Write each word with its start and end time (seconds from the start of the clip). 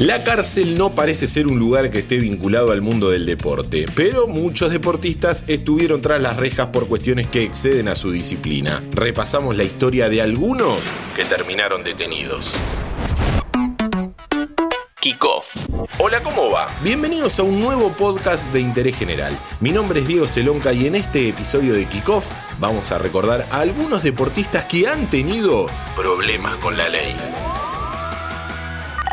La 0.00 0.24
cárcel 0.24 0.78
no 0.78 0.94
parece 0.94 1.28
ser 1.28 1.46
un 1.46 1.58
lugar 1.58 1.90
que 1.90 1.98
esté 1.98 2.16
vinculado 2.16 2.72
al 2.72 2.80
mundo 2.80 3.10
del 3.10 3.26
deporte, 3.26 3.84
pero 3.94 4.26
muchos 4.26 4.70
deportistas 4.70 5.44
estuvieron 5.46 6.00
tras 6.00 6.22
las 6.22 6.38
rejas 6.38 6.68
por 6.68 6.88
cuestiones 6.88 7.26
que 7.26 7.42
exceden 7.42 7.86
a 7.86 7.94
su 7.94 8.10
disciplina. 8.10 8.82
Repasamos 8.92 9.58
la 9.58 9.62
historia 9.62 10.08
de 10.08 10.22
algunos 10.22 10.78
que 11.14 11.26
terminaron 11.26 11.84
detenidos. 11.84 12.50
Kickoff. 15.00 15.54
Hola, 15.98 16.22
¿cómo 16.22 16.50
va? 16.50 16.68
Bienvenidos 16.82 17.38
a 17.38 17.42
un 17.42 17.60
nuevo 17.60 17.90
podcast 17.90 18.50
de 18.54 18.60
interés 18.60 18.96
general. 18.96 19.36
Mi 19.60 19.70
nombre 19.70 20.00
es 20.00 20.08
Diego 20.08 20.28
Celonca 20.28 20.72
y 20.72 20.86
en 20.86 20.94
este 20.94 21.28
episodio 21.28 21.74
de 21.74 21.84
Kickoff 21.84 22.26
vamos 22.58 22.90
a 22.90 22.98
recordar 22.98 23.46
a 23.50 23.60
algunos 23.60 24.02
deportistas 24.02 24.64
que 24.64 24.88
han 24.88 25.10
tenido 25.10 25.66
problemas 25.94 26.56
con 26.56 26.78
la 26.78 26.88
ley. 26.88 27.14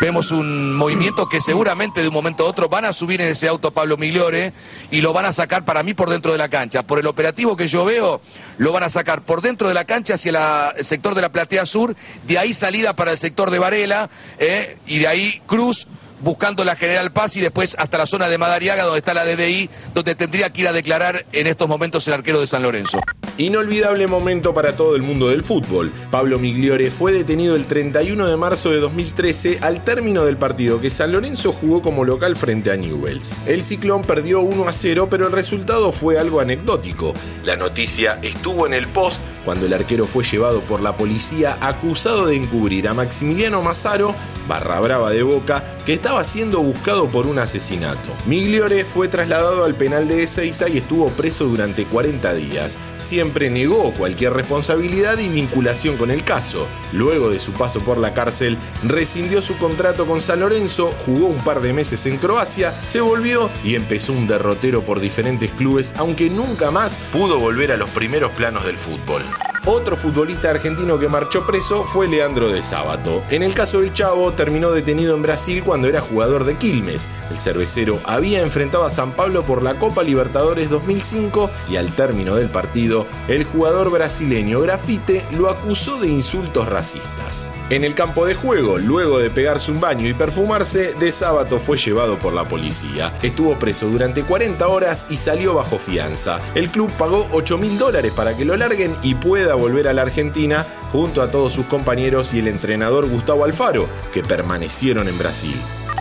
Vemos 0.00 0.30
un 0.30 0.74
movimiento 0.74 1.28
que 1.28 1.40
seguramente 1.40 2.02
de 2.02 2.08
un 2.08 2.14
momento 2.14 2.46
a 2.46 2.48
otro 2.48 2.68
van 2.68 2.84
a 2.84 2.92
subir 2.92 3.20
en 3.20 3.28
ese 3.28 3.48
auto 3.48 3.72
Pablo 3.72 3.96
Migliore 3.96 4.52
y 4.92 5.00
lo 5.00 5.12
van 5.12 5.24
a 5.24 5.32
sacar 5.32 5.64
para 5.64 5.82
mí 5.82 5.92
por 5.92 6.08
dentro 6.08 6.30
de 6.30 6.38
la 6.38 6.48
cancha. 6.48 6.84
Por 6.84 7.00
el 7.00 7.06
operativo 7.08 7.56
que 7.56 7.66
yo 7.66 7.84
veo, 7.84 8.20
lo 8.58 8.70
van 8.70 8.84
a 8.84 8.90
sacar 8.90 9.22
por 9.22 9.42
dentro 9.42 9.66
de 9.66 9.74
la 9.74 9.84
cancha 9.84 10.14
hacia 10.14 10.70
el 10.76 10.84
sector 10.84 11.16
de 11.16 11.22
la 11.22 11.30
platea 11.30 11.66
sur, 11.66 11.96
de 12.28 12.38
ahí 12.38 12.54
salida 12.54 12.94
para 12.94 13.10
el 13.10 13.18
sector 13.18 13.50
de 13.50 13.58
Varela 13.58 14.08
eh, 14.38 14.76
y 14.86 15.00
de 15.00 15.08
ahí 15.08 15.42
Cruz 15.46 15.88
buscando 16.20 16.64
la 16.64 16.76
General 16.76 17.10
Paz 17.10 17.36
y 17.36 17.40
después 17.40 17.74
hasta 17.76 17.98
la 17.98 18.06
zona 18.06 18.28
de 18.28 18.38
Madariaga, 18.38 18.84
donde 18.84 19.00
está 19.00 19.14
la 19.14 19.24
DDI, 19.24 19.68
donde 19.94 20.14
tendría 20.14 20.50
que 20.50 20.60
ir 20.60 20.68
a 20.68 20.72
declarar 20.72 21.26
en 21.32 21.48
estos 21.48 21.68
momentos 21.68 22.06
el 22.06 22.14
arquero 22.14 22.38
de 22.38 22.46
San 22.46 22.62
Lorenzo. 22.62 23.00
Inolvidable 23.38 24.08
momento 24.08 24.52
para 24.52 24.74
todo 24.74 24.96
el 24.96 25.02
mundo 25.02 25.28
del 25.28 25.44
fútbol. 25.44 25.92
Pablo 26.10 26.40
Migliore 26.40 26.90
fue 26.90 27.12
detenido 27.12 27.54
el 27.54 27.66
31 27.66 28.26
de 28.26 28.36
marzo 28.36 28.70
de 28.70 28.80
2013 28.80 29.60
al 29.60 29.84
término 29.84 30.24
del 30.24 30.36
partido 30.36 30.80
que 30.80 30.90
San 30.90 31.12
Lorenzo 31.12 31.52
jugó 31.52 31.80
como 31.80 32.04
local 32.04 32.34
frente 32.34 32.72
a 32.72 32.76
Newells. 32.76 33.36
El 33.46 33.62
Ciclón 33.62 34.02
perdió 34.02 34.40
1 34.40 34.68
a 34.68 34.72
0, 34.72 35.06
pero 35.08 35.28
el 35.28 35.32
resultado 35.32 35.92
fue 35.92 36.18
algo 36.18 36.40
anecdótico. 36.40 37.14
La 37.44 37.54
noticia 37.54 38.18
estuvo 38.22 38.66
en 38.66 38.72
el 38.72 38.88
post 38.88 39.20
cuando 39.44 39.66
el 39.66 39.72
arquero 39.72 40.06
fue 40.06 40.24
llevado 40.24 40.60
por 40.62 40.82
la 40.82 40.96
policía 40.96 41.56
acusado 41.60 42.26
de 42.26 42.36
encubrir 42.36 42.88
a 42.88 42.92
Maximiliano 42.92 43.62
Mazzaro, 43.62 44.14
barra 44.46 44.80
brava 44.80 45.10
de 45.10 45.22
Boca, 45.22 45.64
que 45.86 45.94
estaba 45.94 46.22
siendo 46.24 46.60
buscado 46.60 47.06
por 47.06 47.26
un 47.26 47.38
asesinato. 47.38 48.10
Migliore 48.26 48.84
fue 48.84 49.08
trasladado 49.08 49.64
al 49.64 49.74
penal 49.74 50.06
de 50.06 50.24
Ezeiza 50.24 50.68
y 50.68 50.78
estuvo 50.78 51.08
preso 51.10 51.46
durante 51.46 51.86
40 51.86 52.34
días. 52.34 52.78
Siempre 52.98 53.27
negó 53.50 53.92
cualquier 53.92 54.32
responsabilidad 54.32 55.18
y 55.18 55.28
vinculación 55.28 55.96
con 55.96 56.10
el 56.10 56.24
caso. 56.24 56.66
Luego 56.92 57.30
de 57.30 57.38
su 57.38 57.52
paso 57.52 57.80
por 57.80 57.98
la 57.98 58.14
cárcel, 58.14 58.56
rescindió 58.84 59.42
su 59.42 59.56
contrato 59.56 60.06
con 60.06 60.20
San 60.20 60.40
Lorenzo, 60.40 60.94
jugó 61.04 61.26
un 61.26 61.42
par 61.44 61.60
de 61.60 61.72
meses 61.72 62.04
en 62.06 62.16
Croacia, 62.16 62.74
se 62.84 63.00
volvió 63.00 63.50
y 63.64 63.74
empezó 63.74 64.12
un 64.12 64.26
derrotero 64.26 64.82
por 64.82 65.00
diferentes 65.00 65.50
clubes, 65.52 65.94
aunque 65.96 66.30
nunca 66.30 66.70
más 66.70 66.98
pudo 67.12 67.38
volver 67.38 67.72
a 67.72 67.76
los 67.76 67.90
primeros 67.90 68.32
planos 68.32 68.64
del 68.64 68.78
fútbol. 68.78 69.22
Otro 69.70 69.98
futbolista 69.98 70.48
argentino 70.48 70.98
que 70.98 71.10
marchó 71.10 71.44
preso 71.44 71.84
fue 71.84 72.08
Leandro 72.08 72.48
de 72.48 72.62
Sábato. 72.62 73.22
En 73.28 73.42
el 73.42 73.52
caso 73.52 73.82
del 73.82 73.92
Chavo, 73.92 74.32
terminó 74.32 74.70
detenido 74.70 75.14
en 75.14 75.20
Brasil 75.20 75.62
cuando 75.62 75.88
era 75.88 76.00
jugador 76.00 76.44
de 76.44 76.56
Quilmes. 76.56 77.06
El 77.30 77.36
cervecero 77.36 78.00
había 78.04 78.40
enfrentado 78.40 78.84
a 78.84 78.90
San 78.90 79.12
Pablo 79.12 79.42
por 79.42 79.62
la 79.62 79.78
Copa 79.78 80.02
Libertadores 80.02 80.70
2005 80.70 81.50
y 81.68 81.76
al 81.76 81.92
término 81.92 82.36
del 82.36 82.48
partido, 82.48 83.06
el 83.28 83.44
jugador 83.44 83.90
brasileño 83.90 84.62
Grafite 84.62 85.26
lo 85.32 85.50
acusó 85.50 86.00
de 86.00 86.08
insultos 86.08 86.66
racistas. 86.66 87.50
En 87.70 87.84
el 87.84 87.94
campo 87.94 88.24
de 88.24 88.32
juego, 88.32 88.78
luego 88.78 89.18
de 89.18 89.28
pegarse 89.28 89.70
un 89.70 89.78
baño 89.78 90.08
y 90.08 90.14
perfumarse, 90.14 90.94
De 90.94 91.12
Sábato 91.12 91.58
fue 91.58 91.76
llevado 91.76 92.18
por 92.18 92.32
la 92.32 92.48
policía. 92.48 93.12
Estuvo 93.22 93.58
preso 93.58 93.88
durante 93.88 94.22
40 94.22 94.66
horas 94.66 95.06
y 95.10 95.18
salió 95.18 95.52
bajo 95.52 95.76
fianza. 95.76 96.40
El 96.54 96.70
club 96.70 96.90
pagó 96.92 97.28
8 97.30 97.58
mil 97.58 97.76
dólares 97.76 98.12
para 98.16 98.34
que 98.34 98.46
lo 98.46 98.56
larguen 98.56 98.94
y 99.02 99.16
pueda 99.16 99.54
volver 99.54 99.86
a 99.86 99.92
la 99.92 100.00
Argentina 100.00 100.64
junto 100.90 101.20
a 101.20 101.30
todos 101.30 101.52
sus 101.52 101.66
compañeros 101.66 102.32
y 102.32 102.38
el 102.38 102.48
entrenador 102.48 103.06
Gustavo 103.06 103.44
Alfaro, 103.44 103.86
que 104.14 104.22
permanecieron 104.22 105.06
en 105.06 105.18
Brasil. 105.18 105.60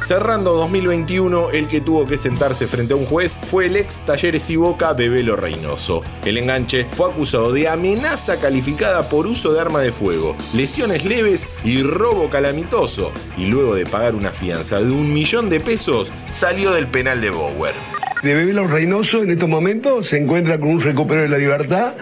Cerrando 0.00 0.54
2021, 0.54 1.50
el 1.50 1.66
que 1.66 1.80
tuvo 1.80 2.06
que 2.06 2.16
sentarse 2.16 2.68
frente 2.68 2.92
a 2.92 2.96
un 2.96 3.04
juez 3.04 3.38
fue 3.38 3.66
el 3.66 3.76
ex 3.76 4.00
Talleres 4.00 4.48
y 4.48 4.56
Boca 4.56 4.92
Bebelo 4.92 5.34
Reynoso. 5.36 6.02
El 6.24 6.38
enganche 6.38 6.86
fue 6.92 7.10
acusado 7.10 7.52
de 7.52 7.68
amenaza 7.68 8.38
calificada 8.38 9.08
por 9.08 9.26
uso 9.26 9.52
de 9.52 9.60
arma 9.60 9.80
de 9.80 9.92
fuego, 9.92 10.36
lesiones 10.54 11.04
leves 11.04 11.48
y 11.64 11.82
robo 11.82 12.30
calamitoso, 12.30 13.12
y 13.36 13.46
luego 13.46 13.74
de 13.74 13.86
pagar 13.86 14.14
una 14.14 14.30
fianza 14.30 14.80
de 14.80 14.90
un 14.90 15.12
millón 15.12 15.50
de 15.50 15.60
pesos, 15.60 16.12
salió 16.32 16.72
del 16.72 16.86
penal 16.86 17.20
de 17.20 17.30
Bower. 17.30 17.74
De 18.22 18.34
Bebelo 18.34 18.66
Reynoso 18.66 19.22
en 19.22 19.30
estos 19.30 19.48
momentos 19.48 20.08
se 20.08 20.16
encuentra 20.16 20.58
con 20.58 20.70
un 20.70 20.80
recupero 20.80 21.22
de 21.22 21.28
la 21.28 21.38
libertad 21.38 21.94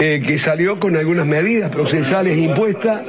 eh, 0.00 0.22
que 0.26 0.38
salió 0.38 0.80
con 0.80 0.96
algunas 0.96 1.26
medidas 1.26 1.70
procesales 1.70 2.38
impuestas, 2.38 3.02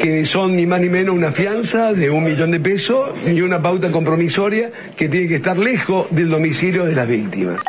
que 0.00 0.24
son 0.24 0.56
ni 0.56 0.66
más 0.66 0.80
ni 0.80 0.88
menos 0.88 1.14
una 1.14 1.32
fianza 1.32 1.92
de 1.92 2.10
un 2.10 2.24
millón 2.24 2.50
de 2.50 2.60
pesos 2.60 3.10
y 3.26 3.42
una 3.42 3.60
pauta 3.60 3.92
compromisoria 3.92 4.70
que 4.96 5.08
tiene 5.08 5.28
que 5.28 5.36
estar 5.36 5.58
lejos 5.58 6.06
del 6.10 6.30
domicilio 6.30 6.86
de 6.86 6.94
las 6.94 7.06
víctimas. 7.06 7.60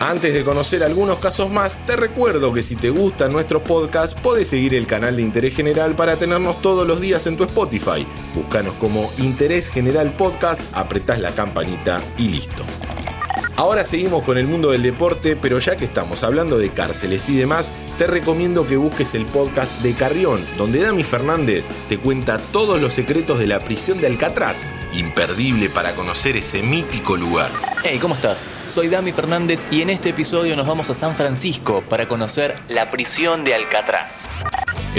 Antes 0.00 0.34
de 0.34 0.42
conocer 0.42 0.82
algunos 0.82 1.18
casos 1.18 1.50
más, 1.50 1.84
te 1.86 1.94
recuerdo 1.94 2.52
que 2.52 2.62
si 2.62 2.74
te 2.74 2.90
gustan 2.90 3.32
nuestros 3.32 3.62
podcasts, 3.62 4.18
podés 4.20 4.48
seguir 4.48 4.74
el 4.74 4.86
canal 4.86 5.14
de 5.14 5.22
Interés 5.22 5.54
General 5.54 5.94
para 5.94 6.16
tenernos 6.16 6.62
todos 6.62 6.88
los 6.88 7.00
días 7.00 7.26
en 7.26 7.36
tu 7.36 7.44
Spotify. 7.44 8.06
Búscanos 8.34 8.74
como 8.80 9.10
Interés 9.18 9.68
General 9.68 10.10
Podcast, 10.12 10.74
apretás 10.74 11.20
la 11.20 11.30
campanita 11.32 12.00
y 12.18 12.28
listo. 12.28 12.64
Ahora 13.60 13.84
seguimos 13.84 14.22
con 14.22 14.38
el 14.38 14.46
mundo 14.46 14.70
del 14.70 14.82
deporte, 14.82 15.36
pero 15.36 15.58
ya 15.58 15.76
que 15.76 15.84
estamos 15.84 16.24
hablando 16.24 16.56
de 16.56 16.72
cárceles 16.72 17.28
y 17.28 17.36
demás, 17.36 17.72
te 17.98 18.06
recomiendo 18.06 18.66
que 18.66 18.78
busques 18.78 19.12
el 19.12 19.26
podcast 19.26 19.82
de 19.82 19.92
Carrión, 19.92 20.42
donde 20.56 20.80
Dami 20.80 21.02
Fernández 21.02 21.68
te 21.90 21.98
cuenta 21.98 22.38
todos 22.38 22.80
los 22.80 22.94
secretos 22.94 23.38
de 23.38 23.46
la 23.46 23.60
prisión 23.60 24.00
de 24.00 24.06
Alcatraz, 24.06 24.64
imperdible 24.94 25.68
para 25.68 25.92
conocer 25.92 26.38
ese 26.38 26.62
mítico 26.62 27.18
lugar. 27.18 27.50
Hey, 27.84 27.98
¿cómo 28.00 28.14
estás? 28.14 28.48
Soy 28.64 28.88
Dami 28.88 29.12
Fernández 29.12 29.66
y 29.70 29.82
en 29.82 29.90
este 29.90 30.08
episodio 30.08 30.56
nos 30.56 30.66
vamos 30.66 30.88
a 30.88 30.94
San 30.94 31.14
Francisco 31.14 31.84
para 31.86 32.08
conocer 32.08 32.56
la 32.70 32.86
prisión 32.86 33.44
de 33.44 33.56
Alcatraz. 33.56 34.26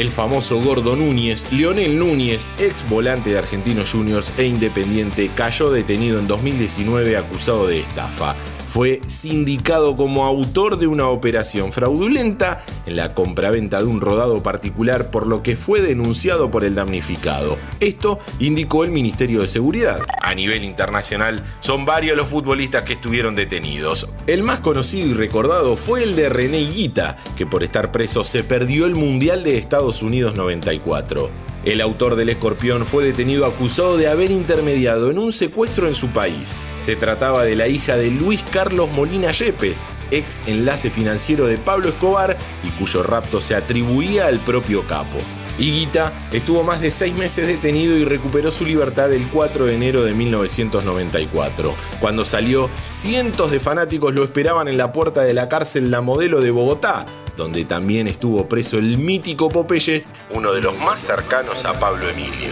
El 0.01 0.09
famoso 0.09 0.59
Gordo 0.59 0.95
Núñez, 0.95 1.45
Leonel 1.51 2.00
Núñez, 2.00 2.50
ex 2.57 2.89
volante 2.89 3.29
de 3.29 3.38
Argentinos 3.38 3.91
Juniors 3.91 4.34
e 4.35 4.45
Independiente, 4.45 5.29
cayó 5.35 5.69
detenido 5.69 6.17
en 6.17 6.25
2019 6.25 7.17
acusado 7.17 7.67
de 7.67 7.81
estafa 7.81 8.35
fue 8.72 9.02
sindicado 9.06 9.98
como 9.98 10.24
autor 10.24 10.80
de 10.80 10.88
una 10.88 11.08
operación 11.08 11.74
fraudulenta 11.74 12.64
en 12.86 12.96
la 12.96 13.14
compraventa 13.14 13.80
de 13.80 13.84
un 13.84 14.00
rodado 14.00 14.42
particular 14.42 15.12
por 15.12 15.28
lo 15.28 15.44
que 15.44 15.58
fue 15.58 15.82
denunciado 15.82 16.50
por 16.52 16.64
el 16.64 16.74
damnificado. 16.74 17.58
Esto 17.82 18.20
indicó 18.40 18.86
el 18.86 18.92
Ministerio 18.92 19.42
de 19.42 19.50
Seguridad. 19.50 20.00
A 20.22 20.34
nivel 20.36 20.64
internacional 20.64 21.44
son 21.59 21.84
varios 21.84 22.16
los 22.16 22.30
futbolistas 22.30 22.84
que 22.84 22.94
estuvieron 22.94 23.36
detenidos. 23.36 24.08
El 24.26 24.44
más 24.44 24.62
conocido 24.62 25.09
y 25.09 25.16
recordado 25.16 25.76
fue 25.76 26.03
el 26.03 26.16
de 26.16 26.30
René 26.30 26.62
Higuita, 26.62 27.18
que 27.36 27.46
por 27.46 27.64
estar 27.64 27.92
preso 27.92 28.24
se 28.24 28.46
perdió 28.46 28.86
el 28.86 28.96
Mundial 28.96 29.44
de 29.44 29.58
Estados 29.58 30.02
Unidos 30.02 30.36
94. 30.36 31.50
El 31.63 31.79
autor 31.79 32.16
del 32.16 32.29
escorpión 32.29 32.88
fue 32.88 33.03
detenido 33.03 33.45
acusado 33.45 33.95
de 33.95 34.07
haber 34.07 34.31
intermediado 34.31 35.11
en 35.11 35.19
un 35.19 35.31
secuestro 35.31 35.88
en 35.88 35.94
su 35.94 36.07
país. 36.07 36.57
Se 36.79 36.95
trataba 36.95 37.44
de 37.44 37.55
la 37.55 37.67
hija 37.67 37.97
de 37.97 38.09
Luis 38.09 38.44
Carlos 38.51 38.89
Molina 38.89 39.31
Yepes, 39.31 39.85
ex 40.09 40.41
enlace 40.47 40.89
financiero 40.89 41.45
de 41.45 41.57
Pablo 41.57 41.89
Escobar 41.89 42.35
y 42.63 42.69
cuyo 42.79 43.03
rapto 43.03 43.41
se 43.41 43.53
atribuía 43.53 44.25
al 44.25 44.39
propio 44.39 44.81
capo. 44.88 45.19
Higuita 45.59 46.11
estuvo 46.31 46.63
más 46.63 46.81
de 46.81 46.89
seis 46.89 47.13
meses 47.13 47.45
detenido 47.45 47.95
y 47.95 48.05
recuperó 48.05 48.49
su 48.49 48.66
libertad 48.66 49.13
el 49.13 49.28
4 49.28 49.66
de 49.66 49.75
enero 49.75 50.03
de 50.03 50.16
1994. 50.16 51.75
Cuando 51.99 52.25
salió, 52.25 52.67
cientos 52.90 53.52
de 53.52 53.59
fanáticos 53.59 54.16
lo 54.16 54.23
esperaban 54.23 54.67
en 54.67 54.78
la 54.78 54.91
puerta 54.91 55.22
de 55.22 55.35
la 55.35 55.49
cárcel 55.49 55.91
La 55.91 56.02
Modelo 56.02 56.41
de 56.41 56.49
Bogotá, 56.49 57.05
donde 57.41 57.66
también 57.66 58.08
estuvo 58.08 58.47
preso 58.47 58.78
el 58.78 58.99
mítico 58.99 59.49
Popeye, 59.49 60.03
uno 60.29 60.53
de 60.53 60.61
los 60.61 60.78
más 60.78 61.02
cercanos 61.02 61.66
a 61.66 61.79
Pablo 61.79 62.08
Emilio. 62.08 62.52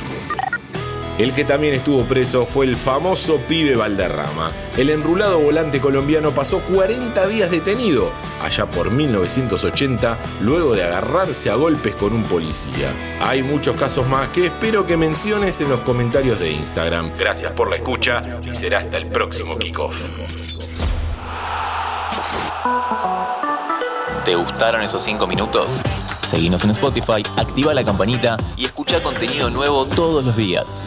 El 1.19 1.33
que 1.33 1.43
también 1.43 1.75
estuvo 1.75 2.05
preso 2.05 2.45
fue 2.45 2.65
el 2.65 2.75
famoso 2.75 3.37
pibe 3.45 3.75
Valderrama. 3.75 4.51
El 4.77 4.89
enrulado 4.89 5.37
volante 5.37 5.79
colombiano 5.79 6.31
pasó 6.31 6.61
40 6.61 7.27
días 7.27 7.51
detenido, 7.51 8.09
allá 8.41 8.71
por 8.71 8.89
1980, 8.89 10.17
luego 10.41 10.73
de 10.73 10.83
agarrarse 10.83 11.49
a 11.51 11.55
golpes 11.55 11.93
con 11.95 12.13
un 12.13 12.23
policía. 12.23 12.89
Hay 13.21 13.43
muchos 13.43 13.75
casos 13.77 14.07
más 14.07 14.29
que 14.29 14.45
espero 14.45 14.87
que 14.87 14.97
menciones 14.97 15.59
en 15.61 15.69
los 15.69 15.81
comentarios 15.81 16.39
de 16.39 16.53
Instagram. 16.53 17.11
Gracias 17.19 17.51
por 17.51 17.69
la 17.69 17.75
escucha 17.75 18.39
y 18.41 18.55
será 18.55 18.79
hasta 18.79 18.97
el 18.97 19.07
próximo 19.07 19.59
kickoff. 19.59 19.97
¿Te 24.29 24.35
gustaron 24.35 24.83
esos 24.83 25.01
5 25.01 25.25
minutos? 25.25 25.81
Seguinos 26.23 26.63
en 26.63 26.69
Spotify, 26.69 27.23
activa 27.35 27.73
la 27.73 27.83
campanita 27.83 28.37
y 28.55 28.65
escucha 28.65 29.01
contenido 29.01 29.49
nuevo 29.49 29.87
todos 29.87 30.23
los 30.23 30.37
días. 30.37 30.83